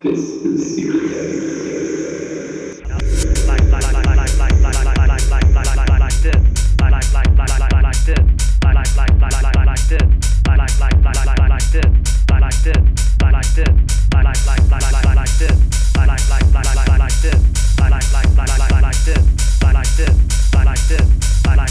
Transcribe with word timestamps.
This 0.00 0.20
is 0.20 0.76
serious. 0.76 1.58
Like, 3.48 3.62
like, 3.62 3.82
like, 3.82 4.06
like, 4.06 4.06
like, 4.06 4.38
like, 4.38 4.62
like, 4.62 4.62
like, 4.62 5.18
like, 5.26 5.42
like, 5.56 5.74
like, 5.74 5.98
like 5.98 6.14
this. 6.22 6.38
Like, 6.80 6.92
like, 6.92 7.12
like, 7.12 7.34
like, 7.36 7.58
like, 7.58 7.82
like 7.82 7.98
this. 8.06 8.22
Like, 8.62 8.74
like, 8.76 8.94
like, 8.94 9.10
like, 9.18 9.42
like, 9.42 9.66
like 9.66 9.82
this. 9.88 10.06
Like, 10.46 10.58
like, 10.58 10.78
like, 10.78 11.02
like, 11.02 11.26
like, 11.26 11.50
like 11.50 11.66
this. 11.66 11.90
Like, 12.30 12.40
like 12.40 12.54
this. 12.62 12.78
Like, 13.20 13.32
like 13.32 13.50
this. 13.50 13.74
Like, 14.14 14.22
like, 14.22 14.38
like, 14.46 14.70
like, 14.70 14.86
like, 14.94 15.16
like 15.18 15.34
this. 15.34 15.58
Like, 15.96 16.06
like, 16.06 16.22
like, 16.30 16.46
like, 16.54 16.70
like, 16.78 16.98
like 17.00 17.18
this. 17.18 17.42
Like, 17.80 17.90
like, 17.90 18.06
like, 18.14 18.30
like, 18.38 18.54
like, 18.54 18.70
like 18.78 19.02
this. 19.02 19.18
Like, 19.64 19.74
like 19.74 19.90
this. 19.98 20.14
Like, 20.54 20.66
like 20.66 20.78
this. 20.86 21.06
Like, 21.44 21.56
like 21.58 21.67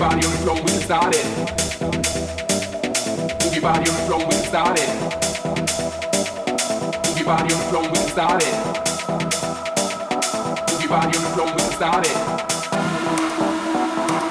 body 0.00 0.24
on 0.24 0.32
the 0.32 0.38
floor, 0.38 0.56
we 0.56 0.62
can 0.62 0.80
start 0.80 1.14
it. 1.14 1.26
Move 3.44 3.52
your 3.52 3.60
body 3.60 3.84
on 3.84 3.96
the 4.00 4.04
floor, 4.08 4.18
we 4.20 4.32
can 4.32 4.44
start 4.48 4.80
it. 4.80 4.88
Move 7.04 7.18
your 7.18 7.26
body 7.28 7.52
on 7.52 7.60
the 7.60 7.68
floor, 7.68 7.82
we 7.82 7.88
can 8.00 8.08
start 8.08 8.40
it. 8.40 8.54
Move 10.72 10.80
your 10.80 10.88
body 10.88 11.12
on 11.18 11.22
the 11.22 11.28
floor, 11.36 11.48
we 11.52 11.60
can 11.60 11.72
start 11.76 12.06
it. 12.08 12.16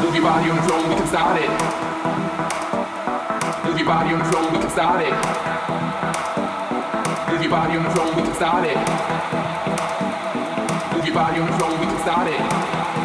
Move 0.02 0.16
your 0.16 0.26
body 0.26 0.50
on 0.50 0.58
the 0.58 0.64
floor, 0.66 0.82
we 0.90 0.96
can 0.98 1.08
start 1.08 1.38
it. 1.38 1.52
Move 3.64 3.78
your 3.78 3.86
body 3.86 4.10
on 4.10 4.18
the 4.18 4.26
floor, 4.26 4.50
we 4.50 4.58
can 4.58 4.70
start 4.74 5.06
it. 5.06 5.14
Move 7.30 7.42
your 7.44 7.52
body 7.54 7.78
on 7.78 7.84
the 7.84 7.92
floor, 7.94 8.10
we 8.10 8.22
can 8.26 8.34
start 8.34 8.66
it. 8.66 8.78
Move 10.96 11.06
your 11.06 11.14
body 11.14 11.40
on 11.40 11.46
the 11.46 11.54
floor, 11.60 11.70
we 11.78 11.86
can 11.86 12.00
start 12.02 12.28
it 12.28 12.99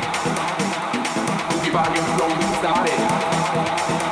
body 1.75 1.97
slowly 1.97 2.47
started. 2.61 4.04